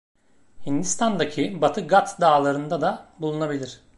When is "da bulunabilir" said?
2.81-3.81